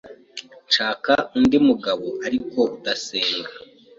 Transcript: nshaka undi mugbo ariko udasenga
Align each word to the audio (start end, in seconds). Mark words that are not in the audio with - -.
nshaka 0.67 1.11
undi 1.35 1.57
mugbo 1.65 2.07
ariko 2.25 2.59
udasenga 2.75 3.51